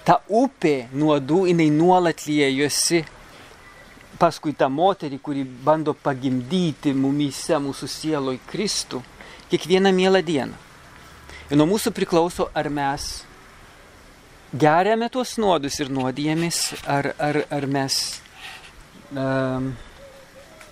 [0.08, 3.04] ta upė nuodų, jinai nuolat liejosi
[4.22, 9.04] paskui tą moterį, kuri bando pagimdyti mumyse, mūsų sieloj Kristų,
[9.52, 10.56] kiekvieną mielą dieną.
[11.52, 13.26] Ir nuo mūsų priklauso, ar mes
[14.54, 17.98] geriame tuos nuodus ir nuodijėmis, ar, ar, ar, mes,
[19.10, 19.72] um,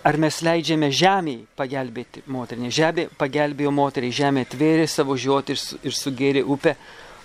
[0.05, 2.73] ar mes leidžiame žemiai pagelbėti moteriai.
[2.73, 6.75] Žemė pagelbėjo moteriai, žemė atvėrė savo žiotį ir, ir sugėrė upę,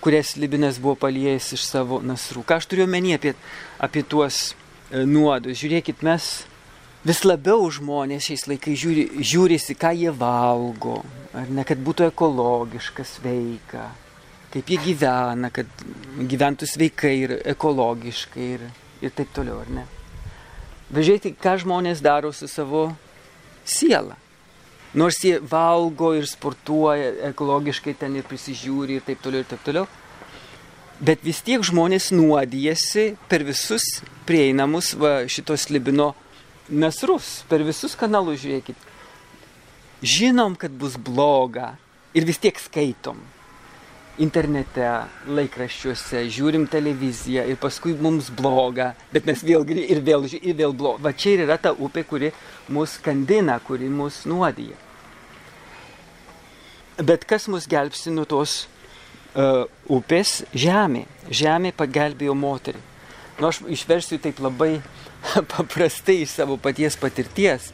[0.01, 2.45] kurias Libinas buvo paliejęs iš savo nasrų.
[2.49, 3.35] Ką aš turiu menį apie,
[3.83, 5.61] apie tuos e, nuodus?
[5.61, 6.31] Žiūrėkit, mes
[7.07, 11.03] vis labiau žmonės šiais laikais žiūri, žiūrisi, ką jie valgo,
[11.37, 13.91] ar ne, kad būtų ekologiška, sveika
[14.57, 15.69] kaip jie gyvena, kad
[16.17, 18.63] gyventų sveikai ir ekologiškai ir,
[19.05, 19.85] ir taip toliau, ar ne?
[20.97, 22.89] Važiuoti, ką žmonės daro su savo
[23.69, 24.17] siela.
[24.97, 29.85] Nors jie valgo ir sportuoja ekologiškai ten ir prisižiūri ir taip toliau ir taip toliau.
[31.05, 36.15] Bet vis tiek žmonės nuodijasi per visus prieinamus va, šitos libino
[36.73, 38.89] nasrus, per visus kanalus žiūrėkit.
[40.01, 41.75] Žinom, kad bus bloga
[42.17, 43.21] ir vis tiek skaitom
[44.23, 44.87] internete,
[45.29, 51.03] laikraščiuose, žiūrim televiziją ir paskui mums bloga, bet mes vėl ir vėl, ir vėl bloga.
[51.09, 52.33] Va čia ir yra ta upė, kuri
[52.73, 54.77] mus kandina, kuri mus nuodija.
[56.97, 58.63] Bet kas mus gelbsti nuo tos
[59.37, 60.47] uh, upės?
[60.57, 61.05] Žemė.
[61.29, 62.81] Žemė pagelbėjo moterį.
[63.37, 64.79] Nu, aš išversiu taip labai
[65.53, 67.69] paprastai iš savo paties patirties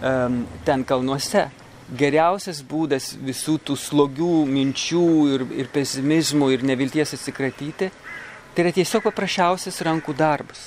[0.00, 1.50] um, ten kalnuose
[1.92, 7.90] geriausias būdas visų tų slogių minčių ir, ir pesimizmų ir nevilties atsikratyti,
[8.54, 10.62] tai yra tiesiog paprasčiausias rankų darbas.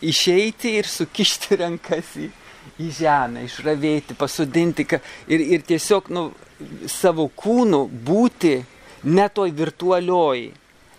[0.00, 2.30] Išeiti ir sukišti rankas į,
[2.80, 4.86] į žemę, išravėti, pasodinti
[5.28, 6.30] ir, ir tiesiog nu,
[6.88, 8.56] savo kūnu būti
[9.04, 10.48] ne toj virtualioj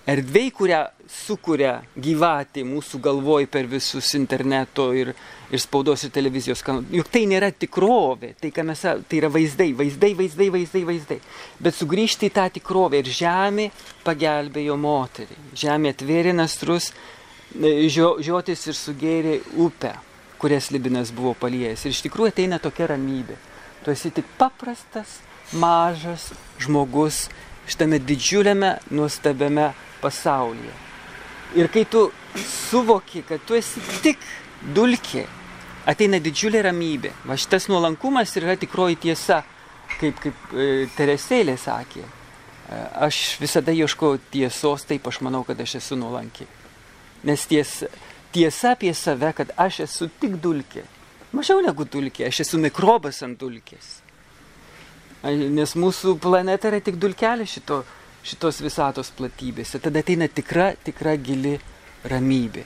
[0.09, 5.13] erdvėj, kurią sukuria gyvatė mūsų galvoj per visus interneto ir,
[5.51, 6.89] ir spaudos ir televizijos kanalus.
[6.95, 11.17] Juk tai nėra tikrovė, tai, mes, tai yra vaizdai, vaizdai, vaizdai, vaizdai, vaizdai.
[11.59, 13.67] Bet sugrįžti į tą tikrovę ir žemė
[14.05, 15.39] pagelbėjo moterį.
[15.59, 16.91] Žemė atvėrė nastrus,
[17.51, 19.97] e, žio, žiotis ir sugėrė upę,
[20.39, 21.83] kurias Libinas buvo paliejęs.
[21.85, 23.35] Ir iš tikrųjų ateina tokia ramybė.
[23.83, 25.19] Tu esi tik paprastas,
[25.51, 26.29] mažas
[26.61, 27.25] žmogus
[27.67, 30.73] šitame didžiuliame, nuostabiame pasaulyje.
[31.59, 32.07] Ir kai tu
[32.39, 34.21] suvoki, kad tu esi tik
[34.75, 35.25] dulkė,
[35.89, 37.11] ateina didžiulė ramybė.
[37.27, 39.41] Va šitas nuolankumas yra tikroji tiesa,
[39.99, 42.03] kaip, kaip e, Teresėlė sakė.
[42.03, 46.47] E, aš visada ieškau tiesos, taip aš manau, kad aš esu nuolanki.
[47.27, 47.81] Nes ties,
[48.33, 50.85] tiesa apie save, kad aš esu tik dulkė.
[51.31, 53.99] Mažiau negu dulkė, aš esu mikrobas ant dulkės.
[55.23, 57.83] Nes mūsų planeta yra tik dulkelė šito,
[58.25, 61.59] šitos visatos platybėse, tada ateina tikra, tikra gili
[62.09, 62.65] ramybė.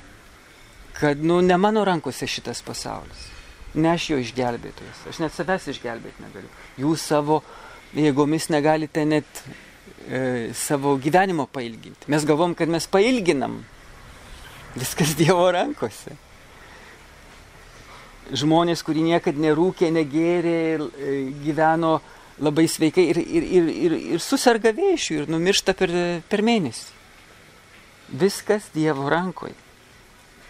[0.99, 3.27] Kad, nu, ne mano rankose šitas pasaulis.
[3.75, 5.03] Ne aš jo išgelbėtojas.
[5.11, 6.51] Aš net savęs išgelbėti negaliu.
[6.79, 7.41] Jūs savo
[7.95, 9.41] jėgomis negalite net
[10.07, 12.07] e, savo gyvenimo pailginti.
[12.11, 13.59] Mes galvom, kad mes pailginam.
[14.75, 16.15] Viskas Dievo rankose.
[18.35, 21.99] Žmonės, kurie niekada nerūkė, negėrė, e, gyveno
[22.39, 25.91] labai sveikai ir, ir, ir, ir, ir susirga vėšių ir numiršta per,
[26.31, 26.87] per mėnesį.
[28.15, 29.64] Viskas Dievo rankoje.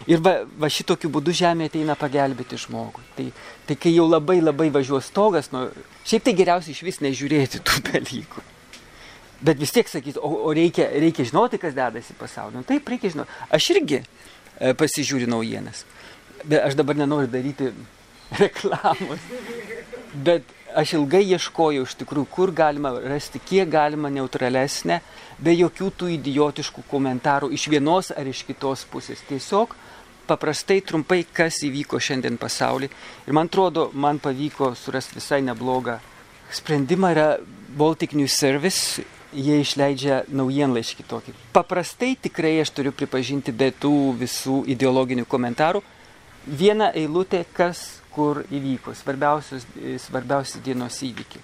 [0.04, 3.02] Ir va, va šitokiu būdu žemė ateina pagelbėti žmogui.
[3.16, 3.24] Tai,
[3.66, 5.64] tai kai jau labai labai važiuos stogas, nu,
[6.06, 8.44] šiaip tai geriausia iš vis nežiūrėti tų dalykų.
[9.46, 12.60] Bet vis tiek sakyti, o, o reikia, reikia žinoti, kas dedasi pasaulyje.
[12.60, 13.40] Nu, taip, reikia žinoti.
[13.56, 15.82] Aš irgi e, pasižiūriu naujienas.
[16.44, 17.72] Bet aš dabar nenoriu daryti
[18.42, 19.26] reklamos.
[20.14, 25.00] Bet aš ilgai ieškojau iš tikrųjų, kur galima rasti, kiek galima neutralesnę,
[25.40, 29.24] be jokių tų idiotiškų komentarų iš vienos ar iš kitos pusės.
[29.28, 29.74] Tiesiog
[30.26, 32.92] paprastai trumpai, kas įvyko šiandien pasaulyje.
[33.26, 35.98] Ir man atrodo, man pavyko surasti visai neblogą
[36.52, 37.12] sprendimą.
[37.14, 37.28] Yra
[37.76, 39.04] Baltic News Service,
[39.36, 41.34] jie išleidžia naujienlaiškį tokį.
[41.56, 45.82] Paprastai tikrai aš turiu pripažinti, be tų visų ideologinių komentarų,
[46.46, 51.42] viena eilutė, kas kur įvyko, svarbiausi dienos įvykiai.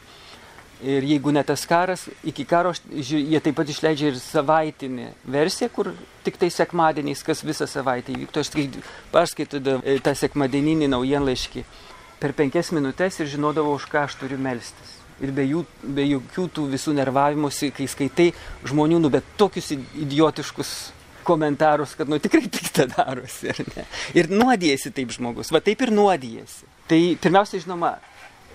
[0.82, 5.92] Ir jeigu ne tas karas, iki karo jie taip pat išleidžia ir savaitinį versiją, kur
[6.26, 8.42] tik tai sekmadieniais, kas visą savaitę įvyktų.
[8.42, 8.50] Aš
[9.12, 11.62] perskaitau e, tą sekmadieninį naujienlaiškį
[12.18, 14.98] per penkias minutės ir žinodavau, už ką aš turiu melstis.
[15.22, 18.32] Ir be, jų, be jokių tų visų nervavimuose, kai skaitai
[18.66, 20.72] žmonių, nu, bet tokius idiotiškus
[21.22, 23.86] komentarus, kad nu tikrai piktą darosi, ar ne?
[24.18, 26.66] Ir nuodijasi taip žmogus, va taip ir nuodijasi.
[26.90, 28.00] Tai pirmiausia, žinoma,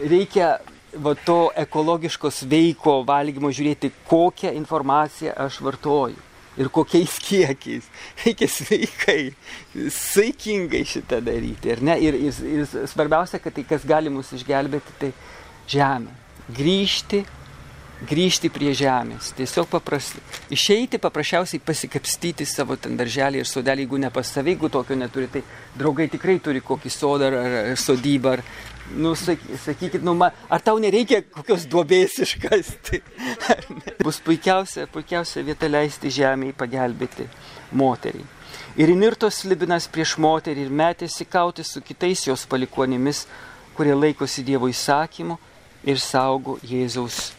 [0.03, 0.57] reikia
[0.93, 7.87] va to ekologiško sveiko valgymo žiūrėti, kokią informaciją aš vartoju ir kokiais kiekiais.
[8.23, 9.21] Reikia sveikai,
[9.93, 11.73] saikingai šitą daryti.
[11.73, 15.11] Ir, ne, ir, ir, ir svarbiausia, kad tai, kas gali mus išgelbėti, tai
[15.69, 16.15] žemė.
[16.57, 17.21] Grįžti,
[18.07, 19.33] grįžti prie žemės.
[19.37, 20.23] Tiesiog paprastai.
[20.53, 25.29] Išeiti paprasčiausiai pasikapstyti savo ten darželį ir sodelį, jeigu ne pas save, jeigu tokio neturi,
[25.33, 25.43] tai
[25.77, 27.37] draugai tikrai turi kokį sodą ar,
[27.73, 28.45] ar sodybą ar,
[28.95, 33.01] Nu, sakykit, nu, ma, ar tau nereikia kokios duobės iškasti?
[34.05, 37.27] Bus puikiausia, puikiausia vieta leisti žemėje pagelbėti
[37.75, 38.23] moteriai.
[38.79, 43.25] Ir inirtos libinas prieš moterį ir metėsi kauti su kitais jos palikonimis,
[43.75, 45.37] kurie laikosi Dievo įsakymų
[45.83, 47.33] ir saugo Jėzaus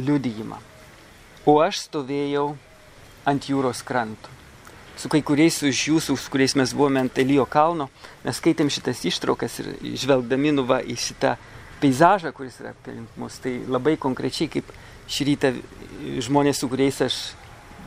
[0.00, 0.58] liudijimą.
[1.46, 2.48] O aš stovėjau
[3.28, 4.35] ant jūros kranto
[4.96, 7.88] su kai kuriais iš jūsų, su kuriais mes buvome ant Elijo kalno,
[8.24, 11.36] mes skaitėm šitas ištraukas ir žvelgdami nuva į šitą
[11.82, 14.70] peizažą, kuris yra aplink mus, tai labai konkrečiai kaip
[15.12, 15.52] šį rytą
[16.24, 17.18] žmonės, su kuriais aš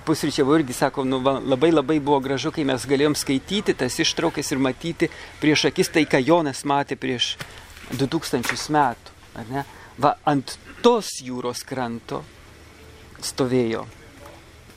[0.06, 4.54] pusryčiavau irgi sako, nu, va, labai labai buvo gražu, kai mes galėjom skaityti tas ištraukas
[4.54, 5.10] ir matyti
[5.42, 7.36] prieš akis tai, ką Jonas matė prieš
[7.92, 9.18] 2000 metų.
[10.00, 12.24] Va, ant tos jūros kranto
[13.20, 13.86] stovėjo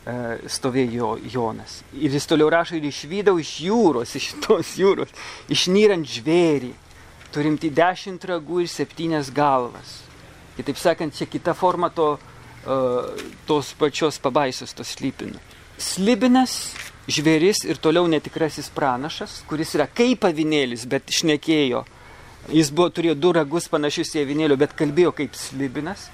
[0.02, 1.80] stovėjo Jonas.
[1.94, 5.12] Ir jis toliau rašo ir išvydau iš jūros, iš tos jūros,
[5.52, 6.72] išnyrant žvėrį,
[7.32, 10.00] turimti dešimt ragų ir septynias galvas.
[10.56, 15.38] Kitaip sakant, čia kita forma to, uh, tos pačios pabaisos, tos slipino.
[15.78, 16.74] Slibinas,
[17.08, 21.86] žvėris ir toliau netikrasis pranašas, kuris yra kaip avinėlis, bet šnekėjo.
[22.52, 26.08] Jis buvo, turėjo du ragus panašius į avinėlio, bet kalbėjo kaip slibinas.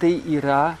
[0.00, 0.76] Tai yra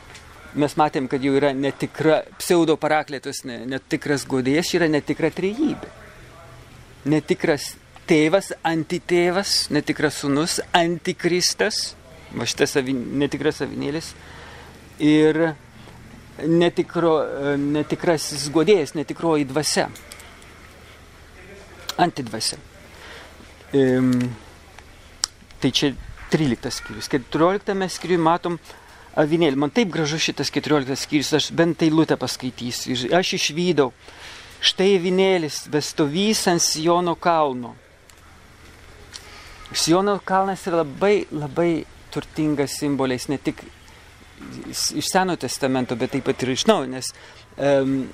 [0.54, 5.90] mes matėm, kad jau yra netikra pseudo paraklėtus, netikras godėjas, yra netikra trejybė.
[7.06, 7.74] Netikras
[8.06, 11.94] tėvas, antitėvas, netikras sunus, antikristas,
[12.34, 14.12] va šitas avin, netikras avinėlis
[15.02, 15.54] ir
[16.44, 17.18] netikro,
[17.58, 19.88] netikrasis godėjas, netikroji dvasia.
[22.02, 22.58] Antidvasia.
[23.76, 24.12] Um,
[25.62, 25.94] tai čia
[26.30, 27.08] 13 skyrius.
[27.10, 28.58] 14 skyriui matom
[29.16, 29.58] avinėlį.
[29.60, 32.96] Man taip gražu šitas 14 skyrius, aš bent tai lūtę paskaitysiu.
[33.16, 33.90] Aš išvydau,
[34.60, 37.74] štai avinėlis bestovys ant Siono kalno.
[39.76, 41.70] Siono kalnas yra labai, labai
[42.14, 43.64] turtingas simboliais, ne tik
[44.94, 47.10] iš Seno testamento, bet taip pat ir iš naujo, nes
[47.56, 48.04] um,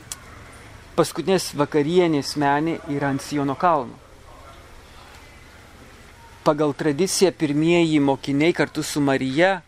[0.96, 3.98] paskutinės vakarienės menė yra ant Siono kalno.
[6.42, 9.60] Pagal tradiciją pirmieji mokiniai kartu su Marija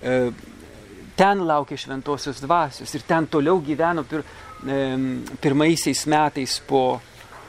[0.00, 0.30] e,
[1.18, 4.22] ten laukė šventosios dvasios ir ten toliau gyveno pir,
[4.62, 4.78] e,
[5.42, 7.00] pirmaisiais metais po,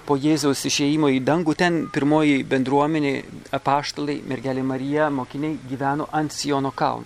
[0.05, 1.55] po Jėzaus išėjimo į dangų.
[1.55, 3.13] Ten pirmoji bendruomenė,
[3.53, 7.05] apaštalai, mergelė Marija, mokiniai gyveno ant Siono kalno.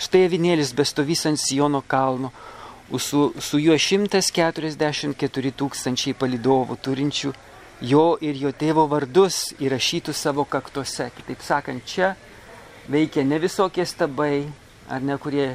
[0.00, 2.32] Štai avinėlis bestovys ant Siono kalno,
[2.98, 7.32] su, su juo 144 tūkstančiai palidovų turinčių
[7.80, 11.08] jo ir jo tėvo vardus įrašytų savo kaktuose.
[11.16, 12.14] Kitaip sakant, čia
[12.90, 14.44] veikia ne visokie stabai,
[14.88, 15.54] ar ne kurie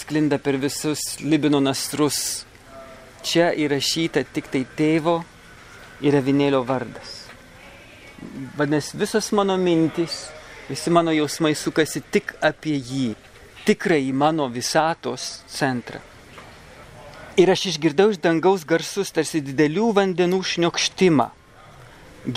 [0.00, 2.44] sklinda per visus Libino nastrus.
[3.22, 5.20] Čia įrašyta tik tai tėvo
[6.00, 7.16] ir avinėlio vardas.
[8.56, 10.28] Vadinasi, visos mano mintys,
[10.68, 13.10] visi mano jausmai sukasi tik apie jį,
[13.68, 16.00] tikrai mano visatos centrą.
[17.40, 21.28] Ir aš išgirdau iš dangaus garsus tarsi didelių vandenų šniokštimą,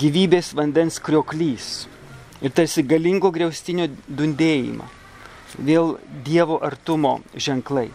[0.00, 1.72] gyvybės vandens krioklys
[2.44, 5.03] ir tarsi galingo griaustinio dundėjimą
[5.58, 7.90] vėl Dievo artumo ženklai.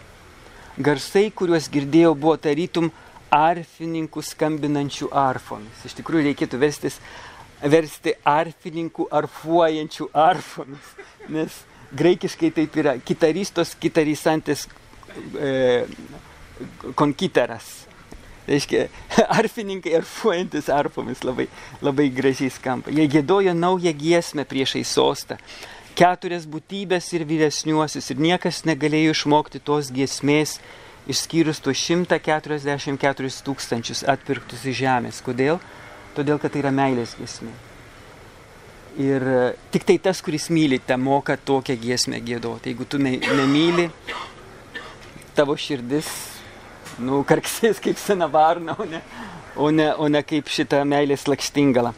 [0.80, 2.90] Garsai, kuriuos girdėjau, buvo tarytum
[3.34, 5.84] arfininkų skambinančių arfomis.
[5.86, 6.98] Iš tikrųjų reikėtų verstis,
[7.60, 10.94] versti arfininkų arfuojančių arfomis,
[11.28, 11.60] nes
[11.96, 14.66] graikiškai taip yra kitaristos, kitarisantis
[15.36, 15.84] e,
[16.98, 17.68] konkiteras.
[18.50, 18.86] Reiškia,
[19.40, 21.46] arfininkai arfuojantis arfomis labai,
[21.84, 22.94] labai gražiai skamba.
[22.94, 25.38] Jie gėdojo naują giesmę priešai sostą
[25.98, 30.58] keturias būtybės ir vyresniuosius ir niekas negalėjo išmokti tos giesmės,
[31.10, 35.22] išskyrus tuos 144 tūkstančius atpirktus iš žemės.
[35.24, 35.60] Kodėl?
[36.16, 37.52] todėl kad tai yra meilės giesmė.
[39.00, 42.72] Ir e, tik tai tas, kuris myli, te moka tokią giesmę gėdoti.
[42.72, 43.86] Jeigu tu ne, nemyli,
[45.36, 46.10] tavo širdis,
[46.98, 49.02] nu, karksės kaip sena varna, o ne,
[49.56, 51.94] o ne, o ne kaip šita meilės lakštingala.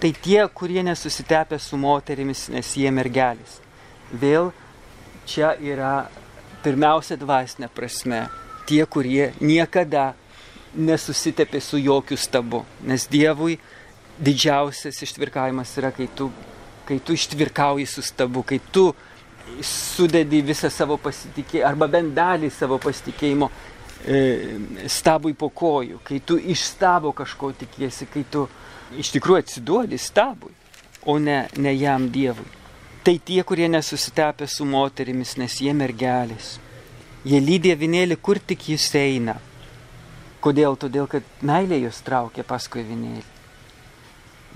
[0.00, 3.58] Tai tie, kurie nesusitepia su moterimis, nes jie mergelis.
[4.16, 4.48] Vėl
[5.28, 6.06] čia yra
[6.64, 8.22] pirmiausia dvasinė prasme.
[8.64, 10.14] Tie, kurie niekada
[10.72, 12.62] nesusitepė su jokių stabu.
[12.88, 13.58] Nes Dievui
[14.16, 16.30] didžiausias ištvirkavimas yra, kai tu,
[16.88, 18.86] kai tu ištvirkauji su stabu, kai tu
[19.60, 23.50] sudedi visą savo pasitikėjimą arba bent dalį savo pasitikėjimo
[24.06, 24.24] e,
[24.88, 28.46] stabui po kojų, kai tu iš stabo kažko tikiesi, kai tu
[28.98, 30.52] iš tikrųjų atsiduodi stabui,
[31.06, 32.46] o ne, ne jam Dievui.
[33.04, 36.58] Tai tie, kurie nesusitepė su moterimis, nes jie mergelės.
[37.24, 39.38] Jie lydė vinėlį, kur tik jis eina.
[40.44, 40.76] Kodėl?
[40.80, 43.24] Todėl, kad meilė jūs traukia paskui vinėlį.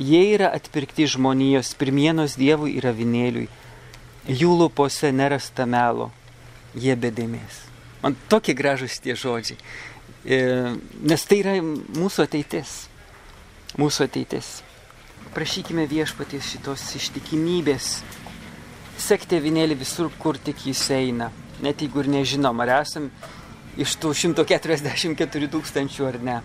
[0.01, 3.47] Jie yra atpirkti žmonijos, pirmienos Dievui yra vinėliui.
[4.27, 6.09] Jų lūpose nerasta melo,
[6.75, 7.61] jie bedėmės.
[8.03, 9.61] Man tokie gražus tie žodžiai.
[10.25, 10.39] E,
[11.05, 12.73] nes tai yra mūsų ateitis.
[13.75, 14.61] Mūsų ateitis.
[15.35, 17.89] Prašykime viešpaties šitos ištikimybės
[19.03, 21.33] sekti avinėlį visur, kur tik jis eina.
[21.65, 23.09] Net jeigu ir nežinom, ar esam
[23.75, 26.37] iš tų 144 tūkstančių ar ne.